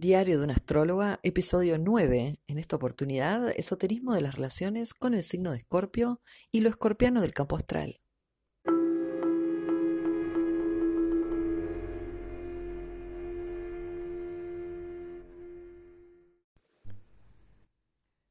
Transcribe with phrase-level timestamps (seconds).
[0.00, 2.40] Diario de una astróloga, episodio 9.
[2.46, 7.20] En esta oportunidad, esoterismo de las relaciones con el signo de Escorpio y lo escorpiano
[7.20, 8.00] del campo astral.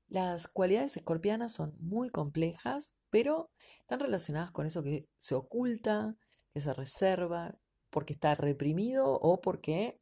[0.08, 3.52] Las cualidades escorpianas son muy complejas, pero
[3.82, 6.18] están relacionadas con eso que se oculta,
[6.52, 7.60] que se reserva,
[7.92, 9.99] porque está reprimido o porque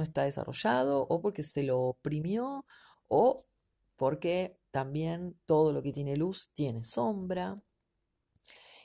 [0.00, 2.64] no está desarrollado o porque se lo oprimió
[3.08, 3.44] o
[3.96, 7.62] porque también todo lo que tiene luz tiene sombra.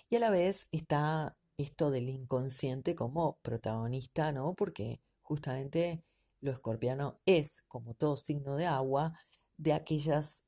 [0.09, 4.55] Y a la vez está esto del inconsciente como protagonista, ¿no?
[4.55, 6.03] Porque justamente
[6.41, 9.17] lo escorpiano es, como todo signo de agua,
[9.55, 10.43] de aquellas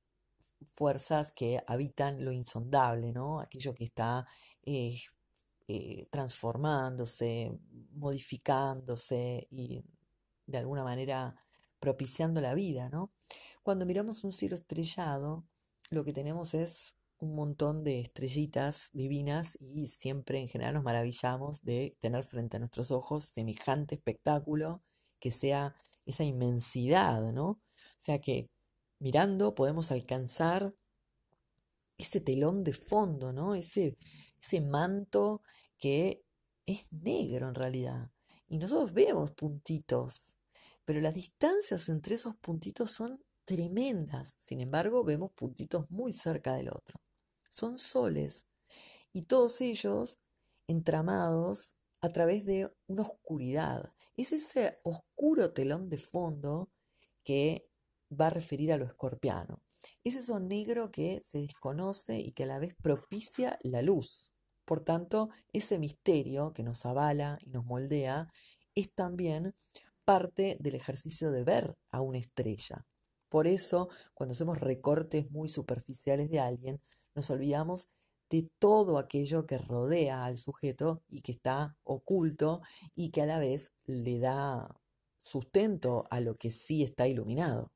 [0.74, 3.40] fuerzas que habitan lo insondable, ¿no?
[3.40, 4.28] Aquello que está
[4.64, 5.00] eh,
[5.70, 7.58] eh, transformándose,
[7.92, 9.84] modificándose y
[10.48, 11.36] de alguna manera
[11.80, 13.12] propiciando la vida, ¿no?
[13.64, 15.46] Cuando miramos un cielo estrellado,
[15.90, 21.64] lo que tenemos es un montón de estrellitas divinas y siempre en general nos maravillamos
[21.64, 24.82] de tener frente a nuestros ojos semejante espectáculo
[25.20, 27.48] que sea esa inmensidad, ¿no?
[27.50, 27.60] O
[27.98, 28.50] sea que
[29.00, 30.74] mirando podemos alcanzar
[31.98, 33.56] ese telón de fondo, ¿no?
[33.56, 33.98] Ese,
[34.40, 35.42] ese manto
[35.78, 36.24] que
[36.66, 38.12] es negro en realidad.
[38.48, 40.37] Y nosotros vemos puntitos
[40.88, 44.38] pero las distancias entre esos puntitos son tremendas.
[44.40, 47.02] Sin embargo, vemos puntitos muy cerca del otro.
[47.50, 48.48] Son soles
[49.12, 50.22] y todos ellos
[50.66, 53.92] entramados a través de una oscuridad.
[54.16, 56.70] Es ese oscuro telón de fondo
[57.26, 57.70] que
[58.10, 59.62] va a referir a lo escorpiano.
[60.06, 64.32] Es eso negro que se desconoce y que a la vez propicia la luz.
[64.64, 68.30] Por tanto, ese misterio que nos avala y nos moldea
[68.74, 69.54] es también
[70.08, 72.86] parte del ejercicio de ver a una estrella.
[73.28, 76.80] Por eso, cuando hacemos recortes muy superficiales de alguien,
[77.14, 77.90] nos olvidamos
[78.30, 82.62] de todo aquello que rodea al sujeto y que está oculto
[82.96, 84.80] y que a la vez le da
[85.18, 87.74] sustento a lo que sí está iluminado.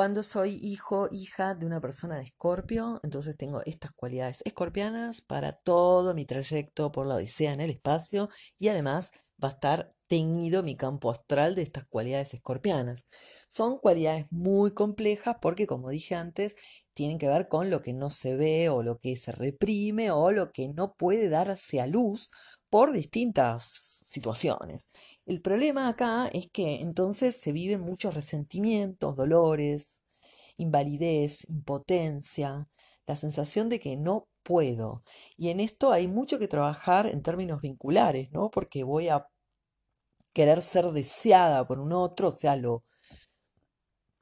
[0.00, 5.52] Cuando soy hijo, hija de una persona de Escorpio, entonces tengo estas cualidades escorpianas para
[5.52, 9.10] todo mi trayecto por la Odisea en el espacio y además
[9.44, 13.04] va a estar teñido mi campo astral de estas cualidades escorpianas.
[13.50, 16.56] Son cualidades muy complejas porque, como dije antes,
[16.94, 20.30] tienen que ver con lo que no se ve o lo que se reprime o
[20.30, 22.30] lo que no puede darse a luz
[22.70, 23.64] por distintas
[24.02, 24.88] situaciones.
[25.30, 30.02] El problema acá es que entonces se viven muchos resentimientos, dolores,
[30.56, 32.68] invalidez, impotencia,
[33.06, 35.04] la sensación de que no puedo.
[35.36, 38.50] Y en esto hay mucho que trabajar en términos vinculares, ¿no?
[38.50, 39.28] Porque voy a
[40.32, 42.82] querer ser deseada por un otro, o sea, lo,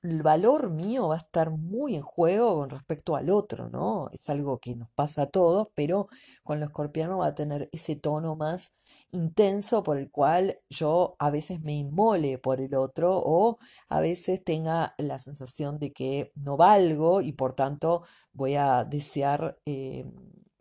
[0.03, 4.09] el valor mío va a estar muy en juego con respecto al otro, ¿no?
[4.13, 6.09] Es algo que nos pasa a todos, pero
[6.45, 8.73] con lo escorpiano va a tener ese tono más
[9.11, 13.59] intenso por el cual yo a veces me inmole por el otro o
[13.89, 19.59] a veces tenga la sensación de que no valgo y por tanto voy a desear,
[19.67, 20.05] eh,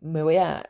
[0.00, 0.64] me voy a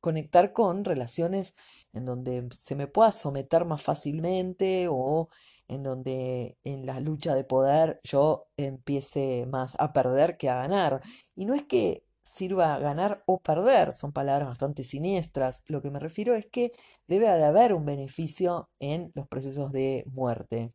[0.00, 1.54] conectar con relaciones
[1.94, 5.30] en donde se me pueda someter más fácilmente o
[5.68, 11.02] en donde en la lucha de poder yo empiece más a perder que a ganar.
[11.36, 15.62] Y no es que sirva ganar o perder, son palabras bastante siniestras.
[15.66, 16.72] Lo que me refiero es que
[17.06, 20.72] debe de haber un beneficio en los procesos de muerte.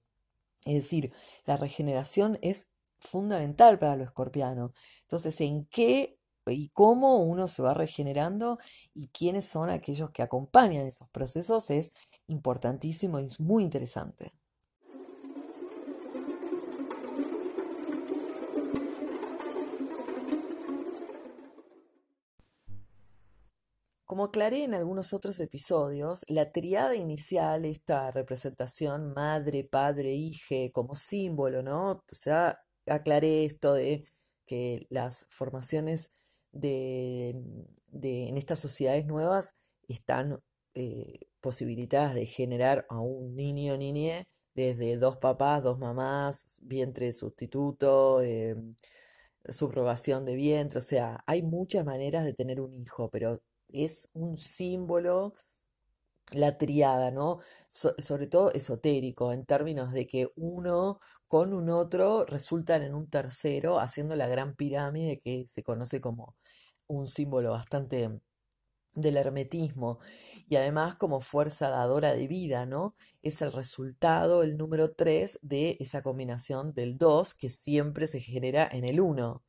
[0.65, 1.13] Es decir,
[1.45, 2.69] la regeneración es
[2.99, 4.73] fundamental para lo escorpiano.
[5.03, 6.19] Entonces, ¿en qué
[6.51, 8.59] y cómo uno se va regenerando
[8.93, 11.91] y quiénes son aquellos que acompañan esos procesos es
[12.27, 14.33] importantísimo y es muy interesante.
[24.09, 30.95] Como aclaré en algunos otros episodios, la triada inicial, esta representación madre, padre, hije como
[30.95, 31.91] símbolo, ¿no?
[31.91, 34.03] O sea, aclaré esto de
[34.47, 36.09] que las formaciones
[36.51, 37.35] de,
[37.93, 39.53] en estas sociedades nuevas
[39.87, 40.39] están
[40.73, 47.13] eh, posibilitadas de generar a un niño o niñe desde dos papás, dos mamás, vientre
[47.13, 48.55] sustituto, eh,
[49.49, 53.39] subrogación de vientre, o sea, hay muchas maneras de tener un hijo, pero
[53.69, 55.33] es un símbolo
[56.31, 57.39] la triada, ¿no?
[57.67, 63.09] So- sobre todo esotérico, en términos de que uno con un otro resultan en un
[63.09, 66.35] tercero, haciendo la gran pirámide que se conoce como
[66.87, 68.21] un símbolo bastante
[68.95, 69.99] del hermetismo
[70.47, 72.95] y además como fuerza dadora de vida, ¿no?
[73.23, 78.67] Es el resultado, el número 3 de esa combinación del 2 que siempre se genera
[78.71, 79.43] en el uno.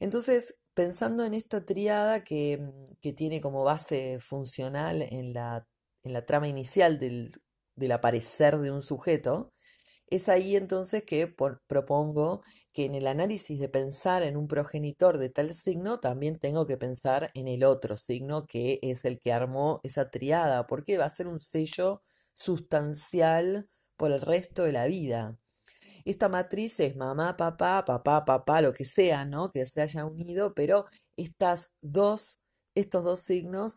[0.00, 5.66] Entonces, pensando en esta triada que, mm, que tiene como base funcional en la,
[6.02, 7.32] en la trama inicial del,
[7.76, 9.52] del aparecer de un sujeto,
[10.08, 12.42] es ahí entonces que propongo
[12.72, 16.76] que en el análisis de pensar en un progenitor de tal signo, también tengo que
[16.76, 21.10] pensar en el otro signo que es el que armó esa triada, porque va a
[21.10, 22.02] ser un sello
[22.34, 25.38] sustancial por el resto de la vida.
[26.04, 29.50] Esta matriz es mamá, papá, papá, papá, lo que sea, ¿no?
[29.50, 32.40] Que se haya unido, pero estas dos,
[32.74, 33.76] estos dos signos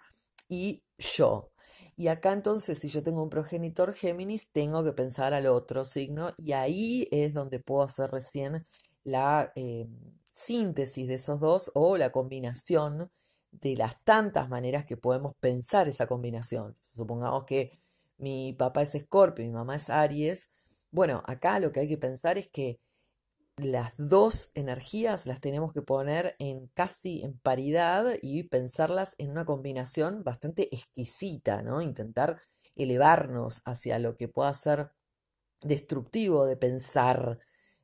[0.50, 1.52] y yo.
[1.96, 6.32] Y acá entonces, si yo tengo un progenitor Géminis, tengo que pensar al otro signo
[6.38, 8.64] y ahí es donde puedo hacer recién
[9.04, 9.88] la eh,
[10.30, 13.10] síntesis de esos dos o la combinación
[13.52, 16.76] de las tantas maneras que podemos pensar esa combinación.
[16.94, 17.72] Supongamos que
[18.18, 20.50] mi papá es Escorpio y mi mamá es Aries.
[20.96, 22.80] Bueno, acá lo que hay que pensar es que
[23.58, 29.46] las dos energías las tenemos que poner en casi en paridad y pensarlas en una
[29.46, 31.82] combinación bastante exquisita, ¿no?
[31.82, 32.40] Intentar
[32.76, 34.92] elevarnos hacia lo que pueda ser
[35.62, 37.40] destructivo de pensar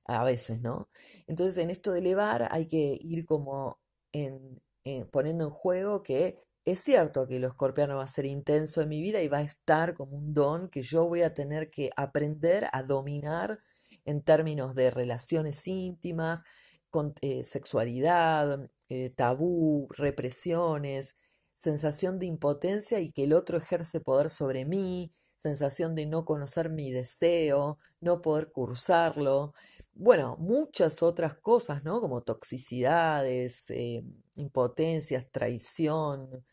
[0.06, 0.90] a veces, ¿no?
[1.28, 3.80] Entonces en esto de elevar hay que ir como
[4.14, 6.38] en, en- poniendo en juego que
[6.72, 9.42] es cierto que lo escorpiano va a ser intenso en mi vida y va a
[9.44, 13.60] estar como un don que yo voy a tener que aprender a dominar
[14.06, 16.44] en términos de relaciones íntimas,
[16.90, 21.16] con, eh, sexualidad, eh, tabú, represiones,
[21.56, 26.70] sensación de impotencia y que el otro ejerce poder sobre mí, sensación de no conocer
[26.70, 29.54] mi deseo, no poder cursarlo.
[29.94, 32.02] Bueno, muchas otras cosas, ¿no?
[32.02, 34.04] Como toxicidades, eh,
[34.36, 36.44] impotencias, traición,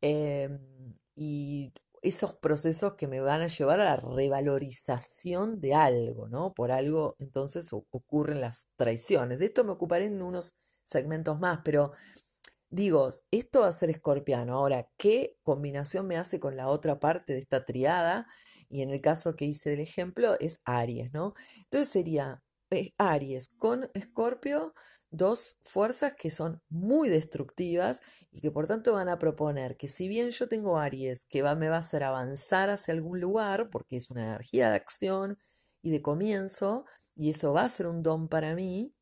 [0.00, 0.58] em,
[1.14, 6.52] y esos procesos que me van a llevar a la revalorización de algo, ¿no?
[6.54, 9.38] Por algo entonces ocurren las traiciones.
[9.38, 10.54] De esto me ocuparé en unos
[10.84, 11.92] segmentos más, pero
[12.70, 14.54] digo, esto va a ser escorpiano.
[14.54, 18.26] Ahora, ¿qué combinación me hace con la otra parte de esta triada?
[18.68, 21.34] Y en el caso que hice del ejemplo es Aries, ¿no?
[21.58, 24.74] Entonces sería eh, Aries con Escorpio,
[25.16, 28.02] dos fuerzas que son muy destructivas
[28.32, 31.54] y que por tanto van a proponer que si bien yo tengo Aries que va,
[31.54, 35.38] me va a hacer avanzar hacia algún lugar, porque es una energía de acción
[35.82, 36.84] y de comienzo,
[37.14, 38.94] y eso va a ser un don para mí,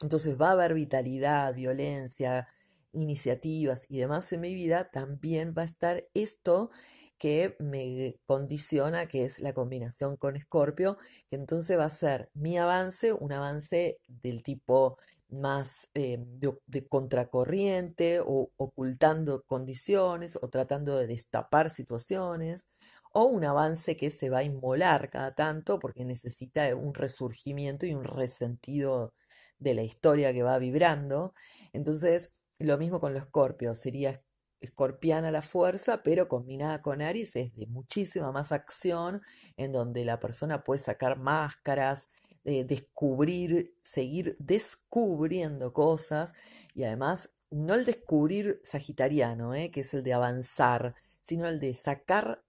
[0.00, 2.48] entonces va a haber vitalidad, violencia,
[2.92, 6.70] iniciativas y demás en mi vida, también va a estar esto
[7.18, 10.98] que me condiciona, que es la combinación con Escorpio,
[11.28, 14.96] que entonces va a ser mi avance, un avance del tipo
[15.32, 22.68] más eh, de, de contracorriente o ocultando condiciones o tratando de destapar situaciones,
[23.12, 27.94] o un avance que se va a inmolar cada tanto porque necesita un resurgimiento y
[27.94, 29.12] un resentido
[29.58, 31.34] de la historia que va vibrando.
[31.72, 34.22] Entonces, lo mismo con los escorpios, sería
[34.60, 39.20] escorpiana la fuerza, pero combinada con Aries es de muchísima más acción,
[39.56, 42.06] en donde la persona puede sacar máscaras,
[42.44, 46.32] eh, descubrir, seguir descubriendo cosas
[46.74, 51.74] y además no el descubrir sagitariano, eh, que es el de avanzar, sino el de
[51.74, 52.44] sacar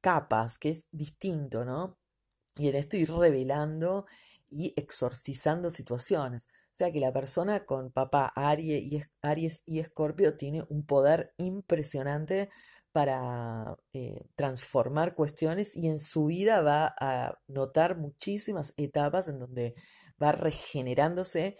[0.00, 1.98] capas, que es distinto, ¿no?
[2.56, 4.06] Y en esto ir revelando
[4.50, 6.46] y exorcizando situaciones.
[6.46, 10.84] O sea que la persona con papá Aries y, Es- Aries y Escorpio tiene un
[10.86, 12.50] poder impresionante
[12.92, 19.74] para eh, transformar cuestiones y en su vida va a notar muchísimas etapas en donde
[20.22, 21.56] va regenerándose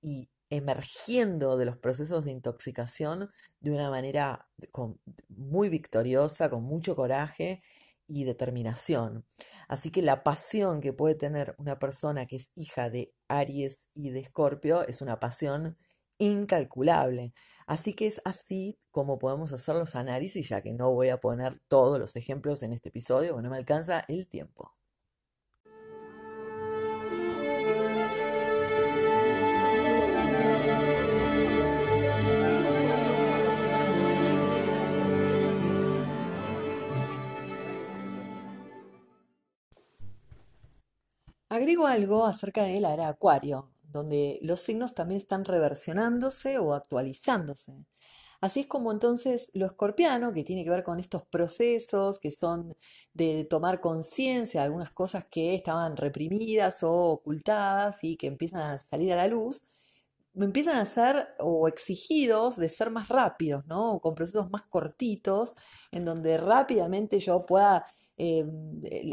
[0.00, 4.48] y emergiendo de los procesos de intoxicación de una manera
[5.28, 7.62] muy victoriosa, con mucho coraje
[8.06, 9.26] y determinación.
[9.68, 14.10] Así que la pasión que puede tener una persona que es hija de Aries y
[14.10, 15.76] de Escorpio es una pasión
[16.18, 17.32] incalculable.
[17.66, 21.60] Así que es así como podemos hacer los análisis, ya que no voy a poner
[21.68, 24.74] todos los ejemplos en este episodio, porque no me alcanza el tiempo.
[41.50, 47.84] Agrego algo acerca de la era Acuario, donde los signos también están reversionándose o actualizándose.
[48.40, 52.76] Así es como entonces lo escorpiano, que tiene que ver con estos procesos que son
[53.12, 58.78] de tomar conciencia de algunas cosas que estaban reprimidas o ocultadas y que empiezan a
[58.78, 59.64] salir a la luz,
[60.36, 64.00] empiezan a ser o exigidos de ser más rápidos, ¿no?
[64.00, 65.54] Con procesos más cortitos,
[65.90, 67.84] en donde rápidamente yo pueda
[68.18, 68.44] eh,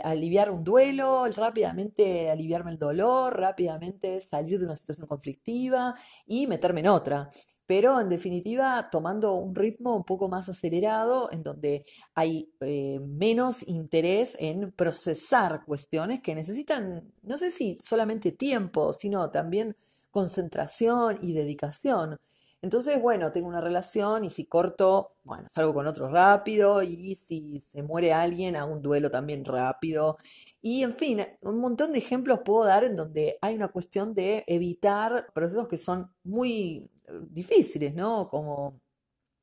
[0.03, 5.93] aliviar un duelo, rápidamente aliviarme el dolor, rápidamente salir de una situación conflictiva
[6.25, 7.29] y meterme en otra.
[7.67, 13.67] Pero en definitiva, tomando un ritmo un poco más acelerado, en donde hay eh, menos
[13.67, 19.75] interés en procesar cuestiones que necesitan, no sé si solamente tiempo, sino también
[20.11, 22.17] concentración y dedicación.
[22.65, 27.59] Entonces, bueno, tengo una relación y si corto, bueno, salgo con otro rápido y si
[27.61, 30.17] se muere alguien, hago un duelo también rápido.
[30.63, 34.43] Y en fin, un montón de ejemplos puedo dar en donde hay una cuestión de
[34.47, 38.29] evitar procesos que son muy eh, difíciles, ¿no?
[38.29, 38.81] Como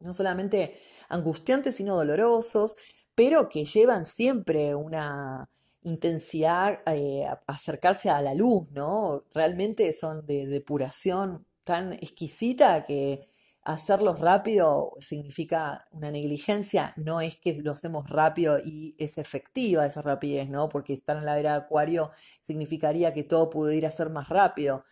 [0.00, 0.76] no solamente
[1.08, 2.74] angustiantes, sino dolorosos,
[3.14, 5.48] pero que llevan siempre una,
[5.84, 9.24] intensidad eh, acercarse a la luz, ¿no?
[9.34, 13.26] Realmente son de depuración tan exquisita que
[13.64, 20.02] hacerlos rápido significa una negligencia, no es que lo hacemos rápido y es efectiva esa
[20.02, 20.68] rapidez, ¿no?
[20.68, 24.82] Porque estar en la era de acuario significaría que todo pudiera ser más rápido.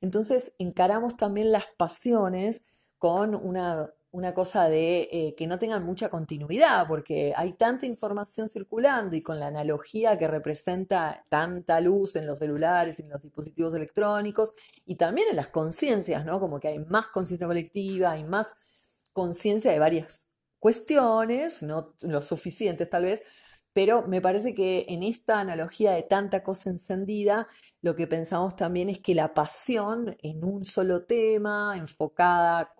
[0.00, 2.62] Entonces encaramos también las pasiones
[2.98, 8.48] con una una cosa de eh, que no tengan mucha continuidad, porque hay tanta información
[8.48, 13.74] circulando y con la analogía que representa tanta luz en los celulares en los dispositivos
[13.74, 14.52] electrónicos
[14.84, 16.40] y también en las conciencias, ¿no?
[16.40, 18.54] Como que hay más conciencia colectiva, hay más
[19.12, 20.26] conciencia de varias
[20.58, 23.22] cuestiones, no lo suficientes tal vez,
[23.72, 27.46] pero me parece que en esta analogía de tanta cosa encendida,
[27.82, 32.74] lo que pensamos también es que la pasión en un solo tema, enfocada,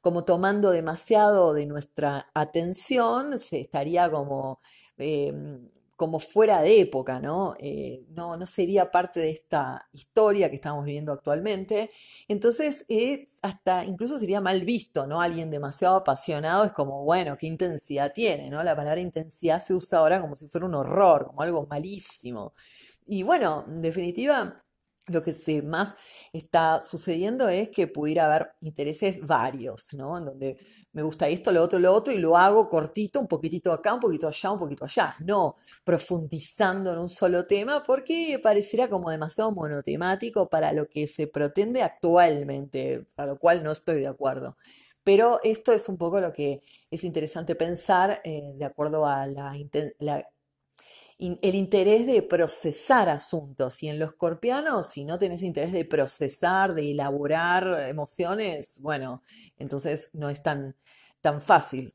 [0.00, 4.60] como tomando demasiado de nuestra atención, se estaría como,
[4.96, 7.54] em, como fuera de época, ¿no?
[7.58, 8.36] Eh, ¿no?
[8.36, 8.46] ¿no?
[8.46, 11.90] sería parte de esta historia que estamos viviendo actualmente.
[12.28, 12.84] Entonces,
[13.42, 15.20] hasta incluso sería mal visto, ¿no?
[15.20, 18.62] Alguien demasiado apasionado es como, bueno, qué intensidad tiene, ¿no?
[18.62, 22.54] La palabra intensidad se usa ahora como si fuera un horror, como algo malísimo.
[23.06, 24.63] Y bueno, en definitiva,
[25.06, 25.96] lo que se más
[26.32, 30.16] está sucediendo es que pudiera haber intereses varios, ¿no?
[30.16, 30.58] En donde
[30.92, 34.00] me gusta esto, lo otro, lo otro, y lo hago cortito, un poquitito acá, un
[34.00, 35.16] poquito allá, un poquito allá.
[35.20, 41.26] No profundizando en un solo tema, porque pareciera como demasiado monotemático para lo que se
[41.26, 44.56] pretende actualmente, para lo cual no estoy de acuerdo.
[45.02, 49.52] Pero esto es un poco lo que es interesante pensar eh, de acuerdo a la,
[49.98, 50.26] la
[51.18, 53.82] el interés de procesar asuntos.
[53.82, 59.22] Y en los escorpianos, si no tenés interés de procesar, de elaborar emociones, bueno,
[59.56, 60.76] entonces no es tan,
[61.20, 61.94] tan fácil.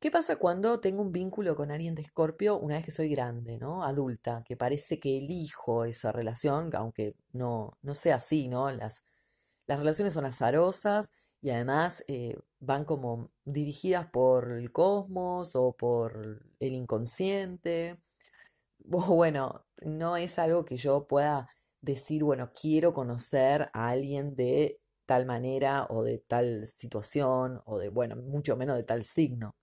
[0.00, 3.56] ¿Qué pasa cuando tengo un vínculo con alguien de Escorpio una vez que soy grande,
[3.56, 3.84] ¿no?
[3.84, 8.68] Adulta, que parece que elijo esa relación, aunque no, no sea así, ¿no?
[8.72, 9.04] Las,
[9.66, 16.42] las relaciones son azarosas y además eh, van como dirigidas por el cosmos o por
[16.58, 18.00] el inconsciente.
[18.78, 21.48] bueno, no es algo que yo pueda
[21.80, 27.88] decir, bueno, quiero conocer a alguien de tal manera o de tal situación o de,
[27.88, 29.56] bueno, mucho menos de tal signo.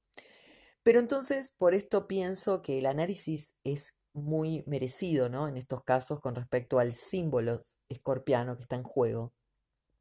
[0.84, 5.48] Pero entonces, por esto pienso que el análisis es muy merecido, ¿no?
[5.48, 9.34] En estos casos con respecto al símbolo escorpiano que está en juego.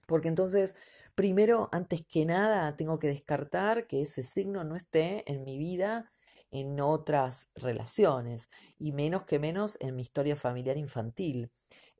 [0.09, 0.75] Porque entonces,
[1.15, 6.07] primero, antes que nada, tengo que descartar que ese signo no esté en mi vida
[6.51, 8.49] en otras relaciones
[8.79, 11.51] y menos que menos en mi historia familiar infantil.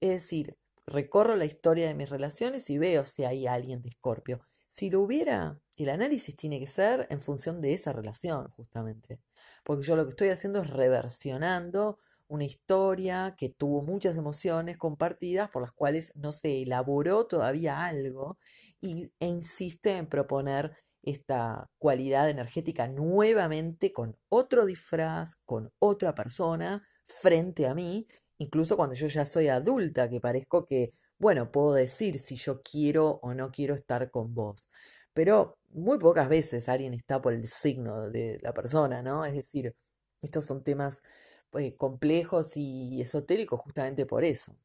[0.01, 4.41] Es decir, recorro la historia de mis relaciones y veo si hay alguien de Escorpio.
[4.69, 9.21] Si lo hubiera, el análisis tiene que ser en función de esa relación, justamente.
[9.65, 11.99] Porque yo lo que estoy haciendo es reversionando
[12.29, 18.39] una historia que tuvo muchas emociones compartidas por las cuales no se elaboró todavía algo
[18.81, 26.83] y, e insiste en proponer esta cualidad energética nuevamente con otro disfraz, con otra persona
[27.05, 28.07] frente a mí,
[28.39, 33.21] incluso cuando yo ya soy adulta, que parezco que, bueno, puedo decir si yo quiero
[33.23, 34.69] o no quiero estar con vos.
[35.15, 39.25] Pero muy pocas veces alguien está por el signo de la persona, ¿no?
[39.25, 39.75] Es decir,
[40.23, 41.03] estos son temas
[41.51, 44.57] pues, complejos y esotéricos justamente por eso.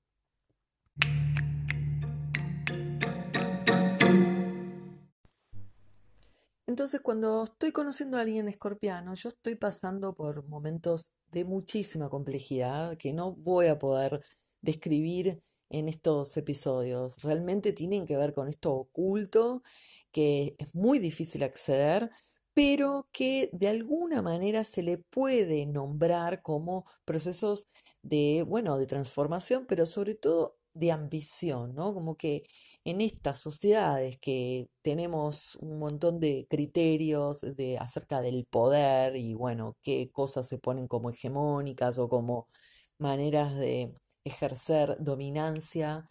[6.73, 12.97] Entonces, cuando estoy conociendo a alguien escorpiano, yo estoy pasando por momentos de muchísima complejidad
[12.97, 14.23] que no voy a poder
[14.61, 17.21] describir en estos episodios.
[17.21, 19.61] Realmente tienen que ver con esto oculto,
[20.11, 22.09] que es muy difícil acceder,
[22.53, 27.67] pero que de alguna manera se le puede nombrar como procesos
[28.03, 31.93] de, bueno, de transformación, pero sobre todo de ambición, ¿no?
[31.93, 32.43] Como que
[32.83, 39.77] en estas sociedades que tenemos un montón de criterios de acerca del poder y bueno,
[39.81, 42.47] qué cosas se ponen como hegemónicas o como
[42.97, 43.93] maneras de
[44.23, 46.07] ejercer dominancia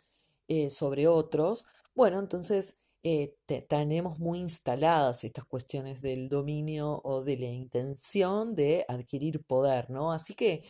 [0.49, 3.35] eh, sobre otros, bueno, entonces eh,
[3.69, 10.13] tenemos muy instaladas estas cuestiones del dominio o de la intención de adquirir poder, ¿no?
[10.13, 10.65] Así que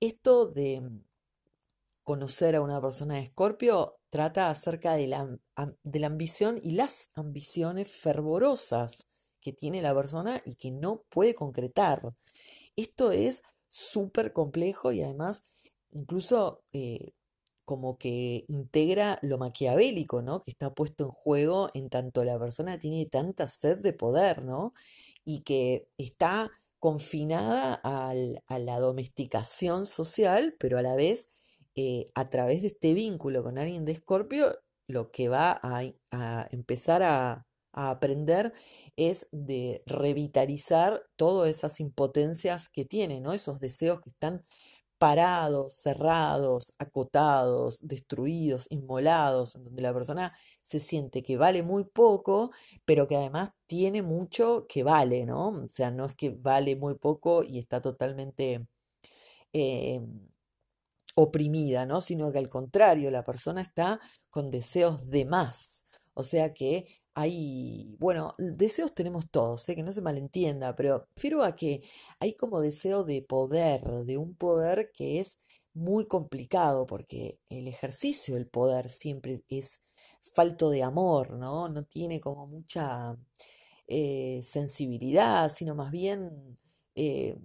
[0.00, 0.82] esto de
[2.02, 5.38] conocer a una persona de Escorpio trata acerca de la,
[5.82, 9.06] de la ambición y las ambiciones fervorosas
[9.40, 12.02] que tiene la persona y que no puede concretar.
[12.76, 15.42] Esto es súper complejo y además
[15.92, 17.12] incluso eh,
[17.66, 20.40] como que integra lo maquiavélico, ¿no?
[20.40, 24.72] Que está puesto en juego en tanto la persona tiene tanta sed de poder, ¿no?
[25.24, 31.28] Y que está confinada a la domesticación social, pero a la vez,
[31.74, 34.56] eh, a través de este vínculo con alguien de Escorpio,
[34.86, 38.52] lo que va a, empezar a, a aprender
[38.96, 43.32] es de revitalizar todas esas impotencias que tiene, ¿no?
[43.32, 44.44] Esos deseos que están
[44.98, 52.50] parados, cerrados, acotados, destruidos, inmolados, en donde la persona se siente que vale muy poco,
[52.84, 55.48] pero que además tiene mucho que vale, ¿no?
[55.48, 58.66] O sea, no es que vale muy poco y está totalmente
[59.52, 60.00] eh,
[61.14, 62.00] oprimida, ¿no?
[62.00, 64.00] Sino que al contrario, la persona está
[64.30, 65.86] con deseos de más.
[66.14, 71.42] O sea que hay, bueno, deseos tenemos todos, sé que no se malentienda, pero refiero
[71.44, 71.82] a que
[72.20, 75.40] hay como deseo de poder, de un poder que es
[75.72, 79.82] muy complicado, porque el ejercicio del poder siempre es
[80.20, 81.70] falto de amor, ¿no?
[81.70, 83.16] No tiene como mucha
[83.86, 86.58] eh, sensibilidad, sino más bien
[86.94, 87.38] eh,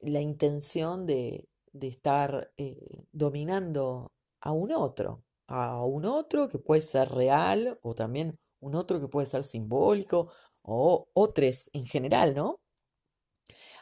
[0.00, 6.82] la intención de, de estar eh, dominando a un otro, a un otro que puede
[6.82, 10.30] ser real o también un otro que puede ser simbólico
[10.62, 12.60] o otros en general, ¿no?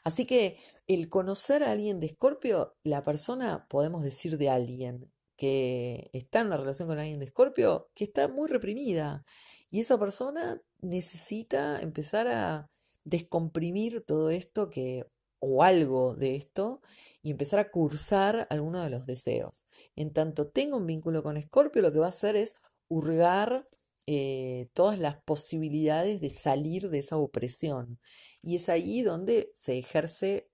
[0.03, 6.11] Así que el conocer a alguien de Escorpio, la persona, podemos decir de alguien que
[6.13, 9.25] está en una relación con alguien de Escorpio, que está muy reprimida.
[9.71, 12.71] Y esa persona necesita empezar a
[13.05, 15.07] descomprimir todo esto que,
[15.41, 16.81] o algo de esto,
[17.23, 19.67] y empezar a cursar alguno de los deseos.
[19.97, 22.55] En tanto tenga un vínculo con Escorpio, lo que va a hacer es
[22.89, 23.69] hurgar
[24.07, 27.99] eh, todas las posibilidades de salir de esa opresión.
[28.43, 30.51] Y es ahí donde se ejerce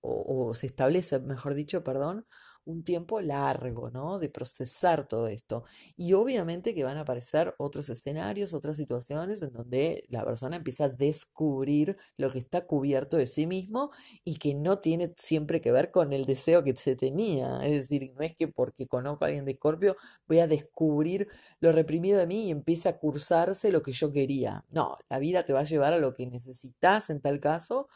[0.00, 2.26] o, o se establece, mejor dicho, perdón,
[2.68, 4.18] un tiempo largo, ¿no?
[4.18, 5.64] De procesar todo esto.
[5.96, 10.84] Y obviamente que van a aparecer otros escenarios, otras situaciones en donde la persona empieza
[10.84, 13.90] a descubrir lo que está cubierto de sí mismo
[14.24, 17.60] y que no tiene siempre que ver con el deseo que se tenía.
[17.64, 21.28] Es decir, no es que porque conozco a alguien de Escorpio voy a descubrir
[21.60, 24.64] lo reprimido de mí y empieza a cursarse lo que yo quería.
[24.70, 27.88] No, la vida te va a llevar a lo que necesitas en tal caso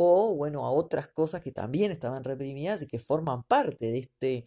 [0.00, 4.46] o bueno, a otras cosas que también estaban reprimidas y que forman parte de este,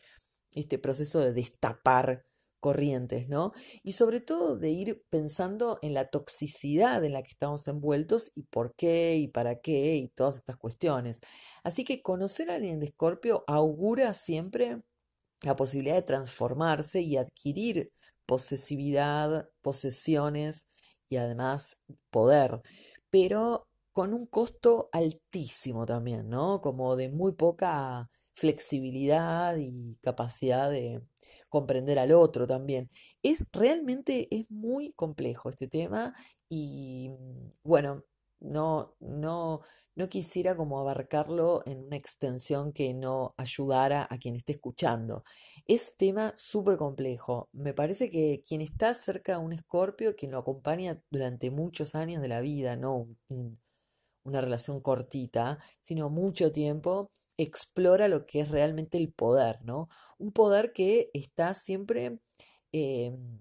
[0.53, 2.23] este proceso de destapar
[2.61, 3.51] corrientes, ¿no?
[3.83, 8.43] Y sobre todo de ir pensando en la toxicidad en la que estamos envueltos y
[8.43, 11.19] por qué y para qué y todas estas cuestiones.
[11.65, 14.81] Así que conocer a alguien de Escorpio augura siempre
[15.43, 17.91] la posibilidad de transformarse y adquirir
[18.25, 20.69] posesividad, posesiones
[21.09, 21.77] y además
[22.09, 22.61] poder.
[23.09, 26.61] Pero con un costo altísimo también, ¿no?
[26.61, 31.01] Como de muy poca flexibilidad y capacidad de
[31.49, 32.89] comprender al otro también.
[33.23, 36.13] Es realmente es muy complejo este tema
[36.49, 37.11] y
[37.63, 38.03] bueno,
[38.39, 39.61] no, no,
[39.95, 45.23] no quisiera como abarcarlo en una extensión que no ayudara a quien esté escuchando.
[45.67, 47.49] Es tema súper complejo.
[47.53, 52.21] Me parece que quien está cerca de un escorpio, quien lo acompaña durante muchos años
[52.21, 53.07] de la vida, no
[54.23, 59.89] una relación cortita, sino mucho tiempo, explora lo que es realmente el poder, ¿no?
[60.17, 62.19] Un poder que está siempre
[62.71, 63.39] em,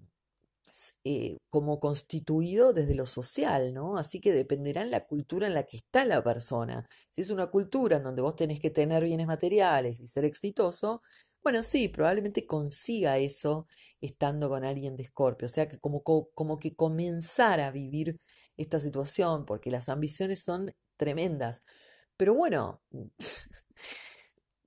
[1.03, 3.97] eh, como constituido desde lo social, ¿no?
[3.97, 6.87] Así que dependerá en la cultura en la que está la persona.
[7.11, 11.01] Si es una cultura en donde vos tenés que tener bienes materiales y ser exitoso,
[11.43, 13.67] bueno, sí, probablemente consiga eso
[14.01, 18.19] estando con alguien de Escorpio, o sea que como, como que comenzar a vivir
[18.57, 21.63] esta situación, porque las ambiciones son tremendas.
[22.17, 22.81] Pero bueno,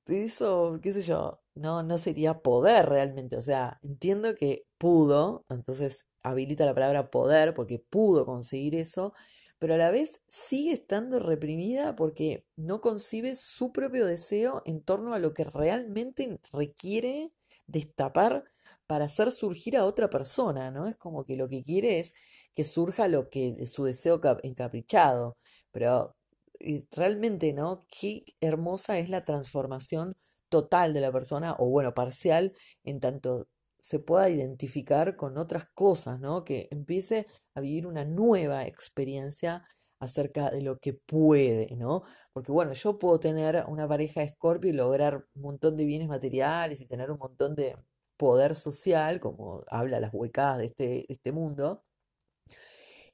[0.07, 3.37] eso, qué sé yo, no, no sería poder realmente.
[3.37, 9.15] O sea, entiendo que pudo, entonces habilita la palabra poder porque pudo conseguir eso,
[9.65, 15.15] pero a la vez sigue estando reprimida porque no concibe su propio deseo en torno
[15.15, 17.33] a lo que realmente requiere
[17.67, 18.45] destapar
[18.87, 20.87] para hacer surgir a otra persona, ¿no?
[20.87, 22.13] Es como que lo que quiere es
[22.55, 25.39] que surja lo que su deseo encaprichado,
[25.73, 26.15] pero
[26.61, 27.87] eh, realmente, ¿no?
[27.89, 30.15] Qué hermosa es la transformación
[30.51, 33.49] total de la persona, o bueno, parcial, en tanto
[33.85, 36.43] se pueda identificar con otras cosas, ¿no?
[36.43, 39.63] Que empiece a vivir una nueva experiencia
[40.01, 42.03] acerca de lo que puede, ¿no?
[42.33, 46.09] Porque bueno, yo puedo tener una pareja de Escorpio y lograr un montón de bienes
[46.09, 47.77] materiales y tener un montón de
[48.17, 51.85] poder social, como habla las huecadas de este, este mundo,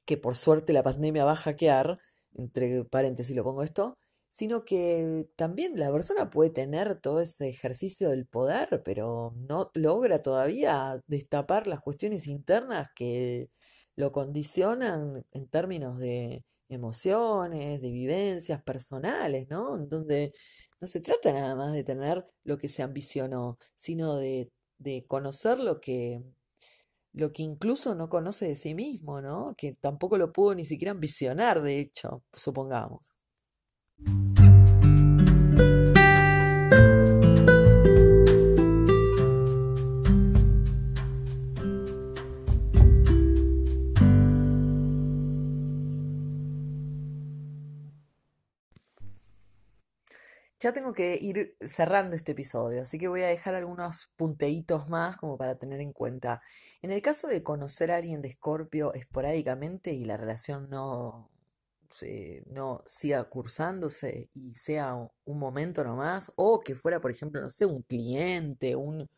[0.05, 1.99] que por suerte la pandemia va a hackear,
[2.33, 3.97] entre paréntesis lo pongo esto,
[4.31, 10.19] sino que también la persona puede tener todo ese ejercicio del poder, pero no logra
[10.21, 13.49] todavía destapar las cuestiones internas que
[13.97, 19.75] lo condicionan en términos de emociones, de vivencias personales, ¿no?
[19.77, 20.33] En donde
[20.79, 25.59] no se trata nada más de tener lo que se ambicionó, sino de, de conocer
[25.59, 26.23] lo que,
[27.13, 29.55] lo que incluso no conoce de sí mismo, ¿no?
[29.57, 33.20] Que tampoco lo pudo ni siquiera ambicionar, de hecho, supongamos.
[50.61, 55.17] Ya tengo que ir cerrando este episodio, así que voy a dejar algunos punteitos más
[55.17, 56.39] como para tener en cuenta.
[56.83, 61.30] En el caso de conocer a alguien de Escorpio esporádicamente y la relación no,
[62.47, 67.65] no siga cursándose y sea un momento nomás, o que fuera, por ejemplo, no sé,
[67.65, 69.09] un cliente, un,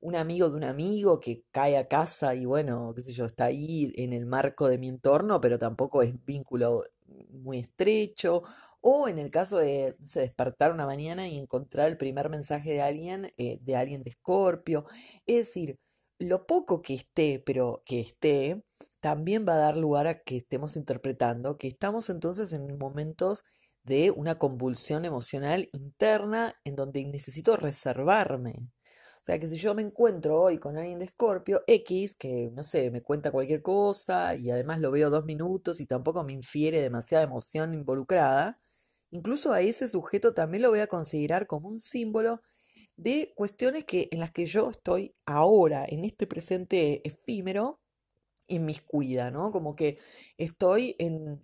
[0.00, 3.46] un amigo de un amigo que cae a casa y bueno, qué sé yo, está
[3.46, 6.84] ahí en el marco de mi entorno, pero tampoco es vínculo
[7.30, 8.42] muy estrecho,
[8.80, 13.32] o en el caso de despertar una mañana y encontrar el primer mensaje de alguien,
[13.36, 14.84] eh, de alguien de Escorpio.
[15.26, 15.78] Es decir,
[16.18, 18.64] lo poco que esté, pero que esté,
[19.02, 23.44] también va a dar lugar a que estemos interpretando que estamos entonces en momentos
[23.82, 28.54] de una convulsión emocional interna en donde necesito reservarme.
[29.20, 32.62] O sea que si yo me encuentro hoy con alguien de Escorpio X, que no
[32.62, 36.80] sé, me cuenta cualquier cosa y además lo veo dos minutos y tampoco me infiere
[36.80, 38.60] demasiada emoción involucrada,
[39.10, 42.40] incluso a ese sujeto también lo voy a considerar como un símbolo
[42.96, 47.81] de cuestiones que, en las que yo estoy ahora, en este presente efímero,
[48.52, 49.50] inmiscuida, ¿no?
[49.50, 49.98] Como que
[50.36, 51.40] estoy en,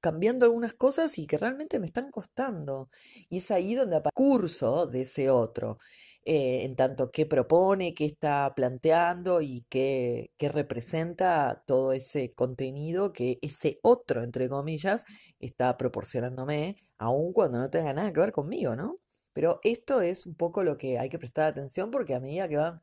[0.00, 2.90] cambiando algunas cosas y que realmente me están costando.
[3.30, 5.78] Y es ahí donde aparece el curso de ese otro.
[6.26, 13.12] Eh, en tanto qué propone, qué está planteando y qué, qué representa todo ese contenido
[13.12, 15.04] que ese otro, entre comillas,
[15.38, 19.00] está proporcionándome, aun cuando no tenga nada que ver conmigo, ¿no?
[19.34, 22.56] Pero esto es un poco lo que hay que prestar atención porque a medida que
[22.56, 22.82] van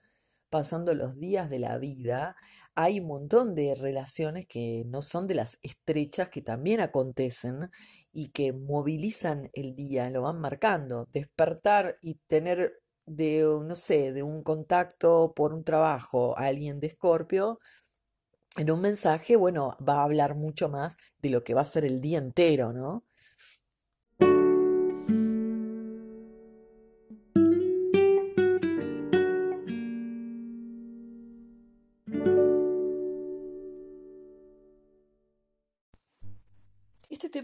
[0.51, 2.35] pasando los días de la vida,
[2.75, 7.71] hay un montón de relaciones que no son de las estrechas que también acontecen
[8.11, 11.07] y que movilizan el día, lo van marcando.
[11.11, 12.73] Despertar y tener
[13.07, 17.59] de, no sé, de un contacto por un trabajo a alguien de Escorpio,
[18.57, 21.85] en un mensaje, bueno, va a hablar mucho más de lo que va a ser
[21.85, 23.05] el día entero, ¿no?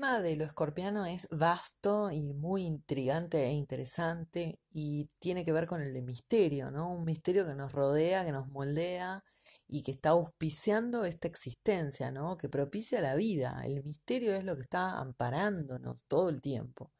[0.07, 5.81] De lo escorpiano es vasto y muy intrigante e interesante y tiene que ver con
[5.81, 6.89] el misterio, ¿no?
[6.93, 9.23] Un misterio que nos rodea, que nos moldea
[9.67, 12.37] y que está auspiciando esta existencia, ¿no?
[12.37, 13.61] Que propicia la vida.
[13.65, 16.91] El misterio es lo que está amparándonos todo el tiempo.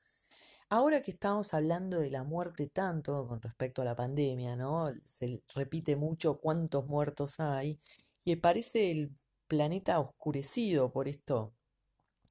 [0.70, 4.92] Ahora que estamos hablando de la muerte tanto con respecto a la pandemia, ¿no?
[5.06, 7.80] Se repite mucho cuántos muertos hay
[8.26, 9.16] y parece el
[9.48, 11.57] planeta oscurecido por esto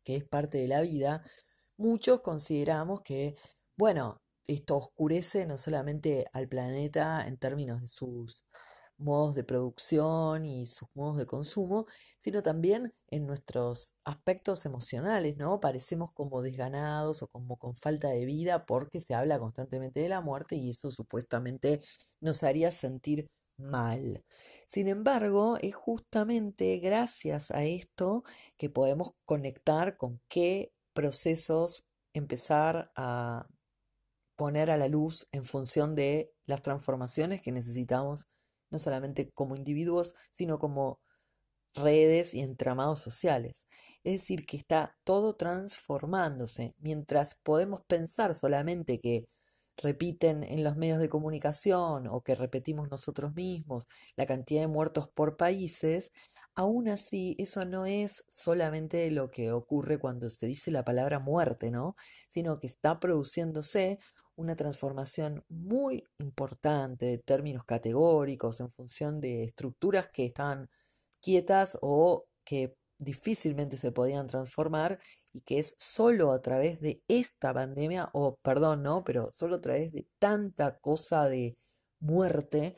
[0.07, 1.23] que es parte de la vida,
[1.77, 3.37] muchos consideramos que,
[3.77, 8.45] bueno, esto oscurece no solamente al planeta en términos de sus
[8.99, 11.87] modos de producción y sus modos de consumo,
[12.19, 15.61] sino también en nuestros aspectos emocionales, ¿no?
[15.61, 20.21] Parecemos como desganados o como con falta de vida porque se habla constantemente de la
[20.23, 21.83] muerte y eso supuestamente
[22.21, 24.25] nos haría sentir mal.
[24.67, 28.25] Sin embargo, es justamente gracias a esto
[28.57, 33.49] que podemos conectar con qué procesos empezar a
[34.37, 38.29] poner a la luz en función de las transformaciones que necesitamos,
[38.71, 41.01] no solamente como individuos, sino como
[41.75, 43.67] redes y entramados sociales.
[44.05, 49.29] Es decir, que está todo transformándose, mientras podemos pensar solamente que
[49.77, 53.87] repiten en los medios de comunicación o que repetimos nosotros mismos
[54.17, 56.13] la cantidad de muertos por países,
[56.55, 61.71] aún así eso no es solamente lo que ocurre cuando se dice la palabra muerte,
[61.71, 61.97] ¿no?
[62.29, 63.99] Sino que está produciéndose
[64.37, 70.71] una transformación muy importante de términos categóricos en función de estructuras que están
[71.21, 74.99] quietas o que difícilmente se podían transformar
[75.33, 79.61] y que es solo a través de esta pandemia, o perdón, no, pero solo a
[79.61, 81.57] través de tanta cosa de
[82.01, 82.77] muerte,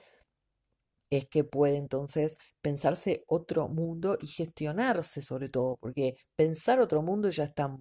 [1.11, 7.31] es que puede entonces pensarse otro mundo y gestionarse sobre todo, porque pensar otro mundo
[7.31, 7.77] ya está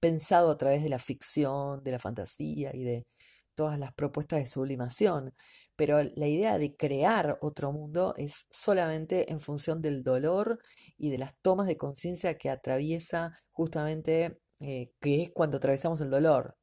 [0.00, 3.06] pensado a través de la ficción, de la fantasía y de
[3.54, 5.32] todas las propuestas de sublimación
[5.76, 10.58] pero la idea de crear otro mundo es solamente en función del dolor
[10.96, 16.10] y de las tomas de conciencia que atraviesa justamente, eh, que es cuando atravesamos el
[16.10, 16.56] dolor,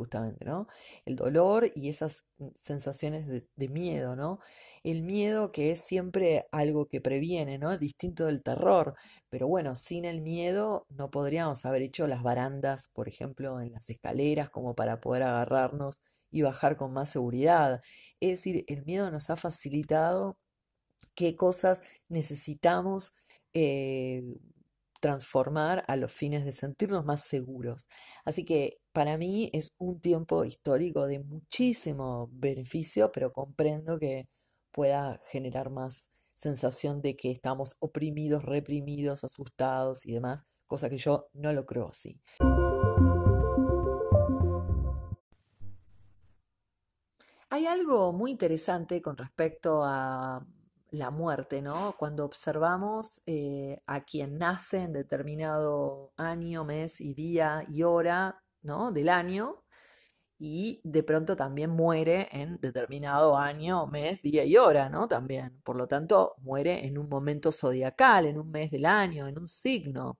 [0.00, 0.66] justamente, ¿no?
[1.04, 4.40] El dolor y esas mm, sensaciones de, miedo, ¿no?
[4.82, 7.76] El miedo que es siempre algo que previene, ¿no?
[7.76, 8.94] Distinto del terror,
[9.28, 13.90] pero bueno, sin el miedo no podríamos haber hecho las barandas, por ejemplo, en las
[13.90, 17.82] escaleras, como para poder agarrarnos y bajar con más seguridad.
[18.20, 20.38] Es decir, el miedo nos ha facilitado
[21.14, 23.12] qué cosas necesitamos
[23.54, 24.22] eh,
[25.00, 27.88] transformar a los fines de sentirnos más seguros.
[28.24, 34.28] Así que para mí es un tiempo histórico de muchísimo beneficio, pero comprendo que
[34.70, 41.28] pueda generar más sensación de que estamos oprimidos, reprimidos, asustados y demás, cosa que yo
[41.34, 42.20] no lo creo así.
[47.52, 50.46] Hay algo muy interesante con respecto a
[50.90, 51.94] la muerte, ¿no?
[51.98, 58.92] Cuando observamos eh, a quien nace en determinado año, mes y día y hora, ¿no?
[58.92, 59.64] Del año,
[60.42, 65.06] y de pronto también muere en determinado año, mes, día y hora, ¿no?
[65.06, 65.60] También.
[65.64, 69.48] Por lo tanto, muere en un momento zodiacal, en un mes del año, en un
[69.48, 70.18] signo.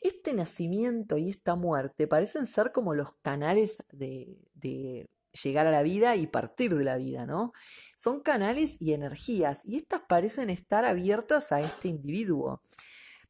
[0.00, 5.08] Este nacimiento y esta muerte parecen ser como los canales de, de
[5.42, 7.52] llegar a la vida y partir de la vida, ¿no?
[7.96, 12.60] Son canales y energías y estas parecen estar abiertas a este individuo.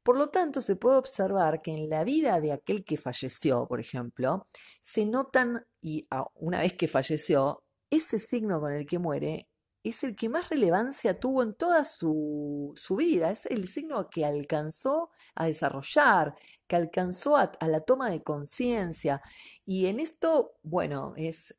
[0.02, 3.78] Por lo tanto, se puede observar que en la vida de aquel que falleció, por
[3.78, 4.48] ejemplo,
[4.80, 9.48] se notan, y una vez que falleció, ese signo con el que muere
[9.84, 15.10] es el que más relevancia tuvo en toda su, vida, es el signo que alcanzó
[15.34, 16.34] a desarrollar,
[16.66, 19.20] que alcanzó a la toma de conciencia.
[19.64, 21.54] Y en esto, bueno, es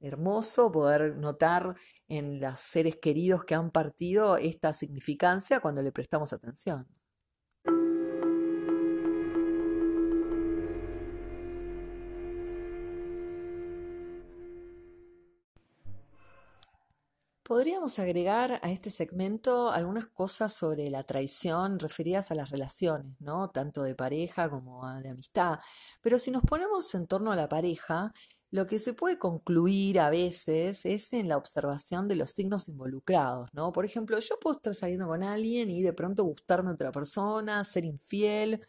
[0.00, 1.76] hermoso poder notar
[2.08, 6.88] en los seres queridos que han partido esta significancia cuando le prestamos atención.
[17.50, 23.50] Podríamos agregar a este segmento algunas cosas sobre la traición referidas a las relaciones, ¿no?
[23.50, 25.58] Tanto de pareja como de amistad.
[26.00, 28.12] Pero si nos ponemos en torno a la pareja,
[28.50, 33.48] lo que se puede concluir a veces es en la observación de los signos involucrados,
[33.52, 33.72] ¿no?
[33.72, 37.62] Por ejemplo, yo puedo estar saliendo con alguien y de pronto gustarme a otra persona,
[37.64, 38.60] ser infiel,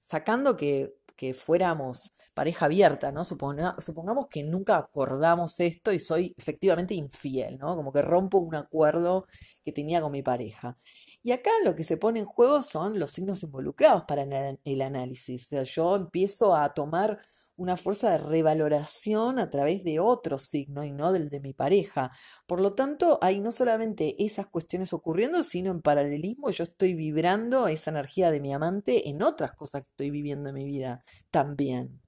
[0.00, 0.94] sacando que,
[1.34, 3.24] fuéramos pareja abierta, ¿no?
[3.24, 7.74] supongamos que nunca acordamos esto y soy efectivamente infiel, ¿no?
[7.74, 9.24] Como que rompo un acuerdo
[9.64, 10.76] que tenía con mi pareja.
[11.22, 14.24] Y acá lo que se pone en juego son los signos involucrados para
[14.64, 15.46] el análisis.
[15.46, 17.18] O sea, yo empiezo a tomar
[17.56, 22.10] una fuerza de revaloración a través de otro signo y no del de mi pareja.
[22.46, 27.68] Por lo tanto, hay no solamente esas cuestiones ocurriendo, sino en paralelismo yo estoy vibrando
[27.68, 32.00] esa energía de mi amante en otras cosas que estoy viviendo en mi vida también.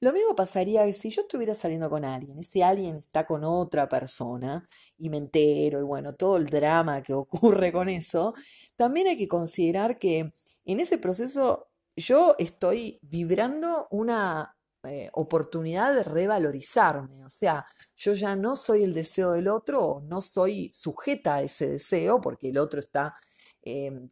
[0.00, 4.64] Lo mismo pasaría si yo estuviera saliendo con alguien, ese alguien está con otra persona
[4.96, 8.34] y me entero y bueno, todo el drama que ocurre con eso,
[8.76, 10.32] también hay que considerar que
[10.64, 14.56] en ese proceso yo estoy vibrando una
[14.90, 17.24] eh, oportunidad de revalorizarme.
[17.24, 21.68] O sea, yo ya no soy el deseo del otro, no soy sujeta a ese
[21.68, 23.14] deseo porque el otro está
[23.62, 24.08] em,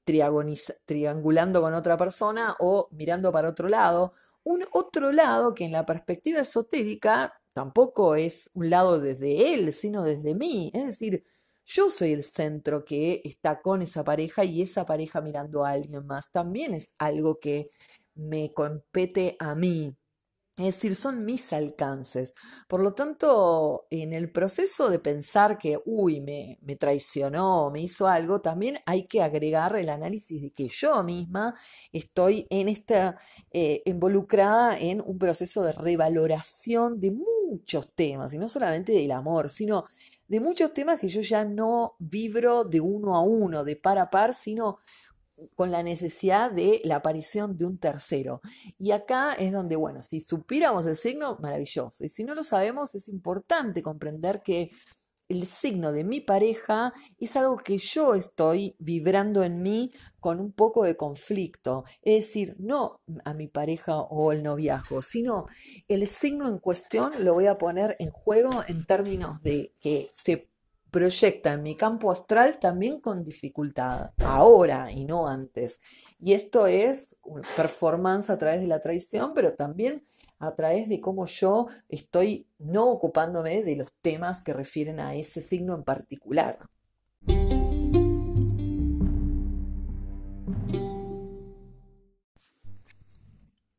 [0.84, 4.12] triangulando con otra persona o mirando para otro lado.
[4.44, 10.02] Un otro lado que en la perspectiva esotérica tampoco es un lado desde él, sino
[10.02, 10.70] desde mí.
[10.74, 11.24] Es decir,
[11.64, 16.06] yo soy el centro que está con esa pareja y esa pareja mirando a alguien
[16.06, 16.30] más.
[16.30, 17.68] También es algo que
[18.14, 19.96] me compete a mí.
[20.58, 22.32] Es decir, son mis alcances.
[22.66, 28.08] Por lo tanto, en el proceso de pensar que, uy, me, me traicionó, me hizo
[28.08, 31.54] algo, también hay que agregar el análisis de que yo misma
[31.92, 33.18] estoy en esta,
[33.52, 39.50] eh, involucrada en un proceso de revaloración de muchos temas, y no solamente del amor,
[39.50, 39.84] sino
[40.26, 44.10] de muchos temas que yo ya no vibro de uno a uno, de par a
[44.10, 44.78] par, sino
[45.54, 48.40] con la necesidad de la aparición de un tercero.
[48.78, 52.04] Y acá es donde, bueno, si supiéramos el signo, maravilloso.
[52.04, 54.70] Y si no lo sabemos, es importante comprender que
[55.28, 60.52] el signo de mi pareja es algo que yo estoy vibrando en mí con un
[60.52, 61.84] poco de conflicto.
[62.02, 65.46] Es decir, no a mi pareja o el noviazgo, sino
[65.88, 70.48] el signo en cuestión lo voy a poner en juego en términos de que se
[70.90, 75.78] proyecta en mi campo astral también con dificultad, ahora y no antes.
[76.18, 77.18] Y esto es
[77.56, 80.02] performance a través de la traición, pero también
[80.38, 85.40] a través de cómo yo estoy no ocupándome de los temas que refieren a ese
[85.40, 86.58] signo en particular.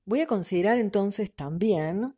[0.06, 2.17] Voy a considerar entonces también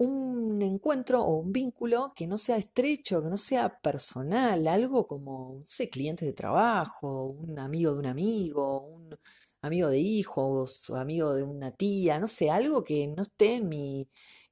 [0.00, 5.58] un encuentro o un vínculo que no sea estrecho, que no sea personal, algo como,
[5.60, 9.18] no sé, de trabajo, un amigo de un amigo, un
[9.60, 14.08] amigo de hijos, amigo de una tía, no sé, algo que no esté en mi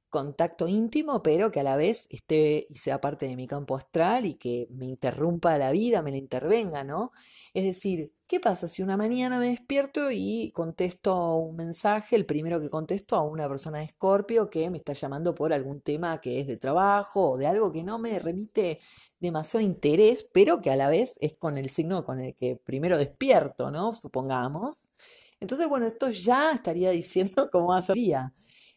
[0.09, 4.25] contacto íntimo, pero que a la vez esté y sea parte de mi campo astral
[4.27, 7.11] y que me interrumpa la vida, me la intervenga, ¿no?
[7.55, 12.61] Es decir, ¿qué pasa si una mañana me despierto y contesto un mensaje, el primero
[12.61, 16.39] que contesto a una persona de Escorpio que me está llamando por algún tema que
[16.39, 18.79] es de trabajo o de algo que no me remite
[19.19, 22.99] demasiado interés, pero que a la vez es con el signo con el que primero
[22.99, 23.95] despierto, ¿no?
[23.95, 24.91] Supongamos.
[25.39, 28.31] Entonces, bueno, esto ya estaría diciendo cómo ser día.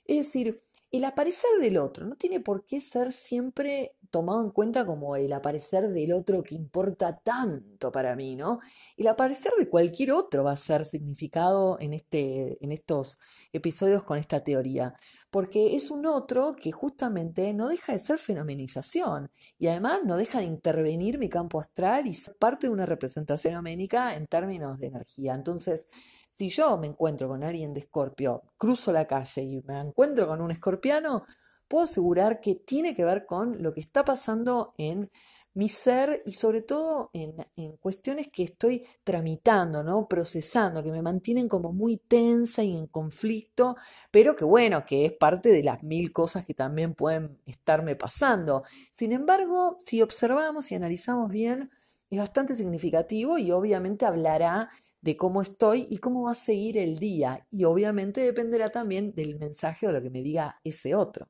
[0.07, 4.85] Es decir, el aparecer del otro no tiene por qué ser siempre tomado en cuenta
[4.85, 8.61] como el aparecer del otro que importa tanto para mí, ¿no?
[8.98, 13.18] El aparecer de cualquier otro va a ser significado en, este, en estos
[13.55, 14.94] episodios con esta teoría,
[15.31, 20.40] porque es un otro que justamente no deja de ser fenomenización y además no deja
[20.40, 24.88] de intervenir mi campo astral y ser parte de una representación fenoménica en términos de
[24.88, 25.35] energía.
[25.35, 25.88] Entonces,
[26.33, 30.40] si yo me encuentro con alguien de Escorpio, cruzo la calle y me encuentro con
[30.40, 31.25] un escorpiano,
[31.68, 35.11] puedo asegurar que tiene que ver con lo que está pasando en
[35.55, 37.35] mi ser y sobre todo en,
[37.77, 40.09] cuestiones que estoy tramitando, ¿no?
[40.09, 43.77] procesando, que me mantienen como muy tensa y en conflicto,
[44.11, 48.62] pero que bueno, que es parte de las mil cosas que también pueden estarme pasando.
[48.90, 51.71] Sin embargo, si observamos y analizamos bien,
[52.09, 54.71] es bastante significativo y obviamente hablará
[55.03, 57.47] de cómo estoy y cómo va a seguir el día.
[57.51, 61.29] Y obviamente dependerá también del mensaje o lo que me diga ese otro.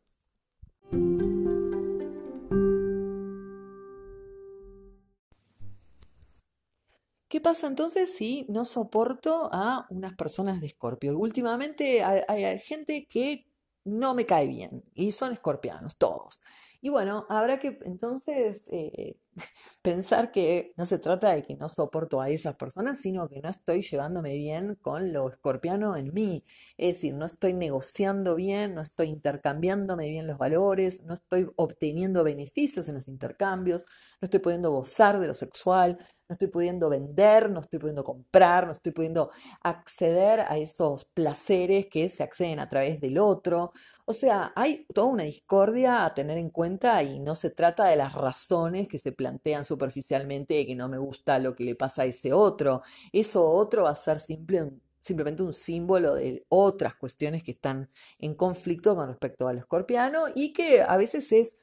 [7.33, 11.17] ¿Qué pasa entonces si no soporto a unas personas de Escorpio?
[11.19, 13.47] Últimamente hay, gente que
[13.85, 16.43] no me cae bien y son escorpianos, todos.
[16.85, 19.17] Y bueno, habrá que entonces eh,
[19.83, 23.51] pensar que no se trata de que no soporto a esas personas, sino que no
[23.51, 26.43] estoy llevándome bien con lo escorpiano en mí.
[26.77, 32.25] Es decir, no estoy negociando bien, no estoy intercambiándome bien los valores, no estoy obteniendo
[32.25, 33.85] beneficios en los intercambios,
[34.21, 38.67] no estoy pudiendo gozar de lo sexual, no estoy pudiendo vender, no estoy pudiendo comprar,
[38.67, 39.31] no estoy pudiendo
[39.63, 43.71] acceder a esos placeres que se acceden a través del otro.
[44.05, 47.97] O sea, hay toda una discordia a tener en cuenta y no se trata de
[47.97, 52.03] las razones que se plantean superficialmente de que no me gusta lo que le pasa
[52.03, 52.83] a ese otro.
[53.13, 57.89] Eso otro va a ser simplemente un símbolo de otras cuestiones que están
[58.19, 61.59] en conflicto con respecto al escorpiano y que a veces es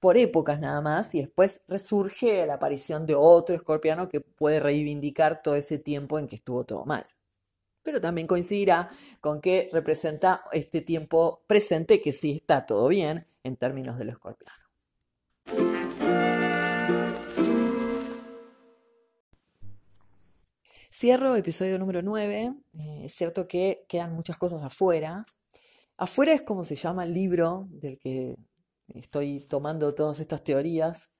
[0.00, 5.42] por épocas nada más y después resurge la aparición de otro escorpiano que puede reivindicar
[5.42, 7.06] todo ese tiempo en que estuvo todo mal
[7.84, 8.88] pero también coincidirá
[9.20, 14.12] con que representa este tiempo presente que sí está todo bien en términos de lo
[14.12, 14.64] escorpiano.
[20.90, 22.54] Cierro episodio número 9.
[22.78, 25.26] Eh, es cierto que quedan muchas cosas afuera.
[25.96, 28.36] Afuera es como se llama el libro del que
[28.88, 31.12] estoy tomando todas estas teorías.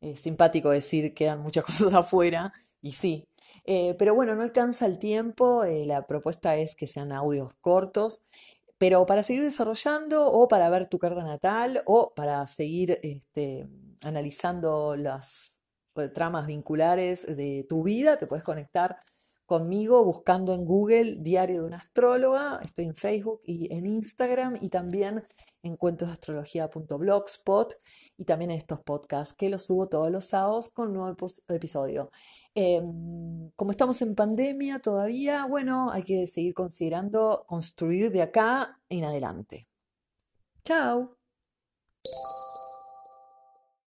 [0.00, 3.27] Es simpático decir que quedan muchas cosas afuera, y sí,
[3.64, 8.22] eh, pero bueno, no alcanza el tiempo, eh, la propuesta es que sean audios cortos,
[8.78, 13.68] pero para seguir desarrollando o para ver tu carta natal o para seguir este,
[14.02, 15.60] analizando las
[16.14, 18.98] tramas vinculares de tu vida, te puedes conectar
[19.48, 22.60] conmigo buscando en Google Diario de una Astróloga.
[22.62, 25.24] Estoy en Facebook y en Instagram y también
[25.62, 27.74] en cuentosdeastrología.blogspot
[28.18, 32.10] y también en estos podcasts que los subo todos los sábados con un nuevo episodio.
[32.60, 39.04] Em, como estamos en pandemia todavía, bueno, hay que seguir considerando construir de acá en
[39.04, 39.68] adelante.
[40.64, 41.17] Chao.